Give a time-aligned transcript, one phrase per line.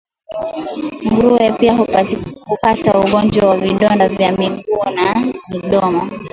[1.11, 1.77] Nguruwe pia
[2.47, 6.09] hupata ugonjwa wa vidonda vya miguu na midomo